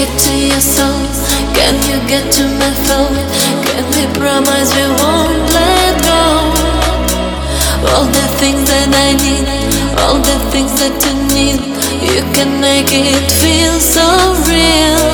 get 0.00 0.18
to 0.18 0.32
your 0.32 0.60
soul? 0.60 1.04
Can 1.52 1.76
you 1.88 2.00
get 2.08 2.24
to 2.32 2.44
my 2.56 2.72
thought? 2.88 3.12
Can 3.68 3.84
we 3.92 4.04
promise 4.16 4.72
we 4.72 4.86
won't 4.96 5.44
let 5.52 5.92
go? 6.08 6.22
All 7.90 8.08
the 8.08 8.26
things 8.40 8.64
that 8.72 8.88
I 8.96 9.12
need, 9.20 9.44
all 10.00 10.16
the 10.16 10.38
things 10.52 10.72
that 10.80 10.96
you 11.04 11.14
need, 11.36 11.60
you 12.00 12.24
can 12.32 12.48
make 12.64 12.88
it 12.88 13.28
feel 13.28 13.76
so 13.76 14.08
real. 14.48 15.04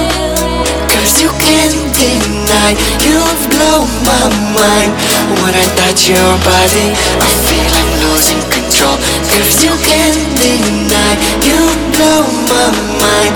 Cause 0.93 1.23
you 1.23 1.30
can't 1.43 1.75
deny 1.95 2.71
You've 3.07 3.43
blown 3.55 3.87
my 4.03 4.27
mind 4.55 4.91
When 5.39 5.55
I 5.55 5.66
touch 5.79 6.11
your 6.11 6.32
body 6.43 6.89
I 7.23 7.29
feel 7.46 7.71
I'm 7.79 7.91
losing 8.03 8.43
control 8.50 8.98
Cause 9.30 9.62
you 9.62 9.75
can't 9.87 10.18
deny 10.34 11.12
You 11.46 11.62
blow 11.95 12.27
my 12.50 12.66
mind 12.98 13.34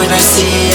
When 0.00 0.08
I 0.08 0.22
see 0.22 0.69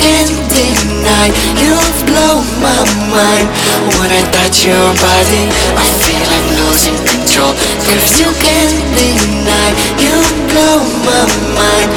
can't 0.00 0.32
deny 0.48 1.28
You've 1.60 2.00
blown 2.08 2.44
my 2.64 2.80
mind. 3.12 3.46
When 4.00 4.10
I 4.10 4.22
touch 4.32 4.64
your 4.64 4.88
body 4.96 5.44
I 5.76 5.84
feel 6.02 6.28
I'm 6.36 6.48
losing 6.60 6.98
control. 7.04 7.52
Cause 7.84 8.18
you 8.20 8.30
can't 8.40 8.80
deny 8.96 9.68
You 10.00 10.16
blow 10.48 10.80
my 11.04 11.24
mind. 11.54 11.90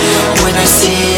When 0.44 0.56
I 0.56 0.66
see 0.68 1.13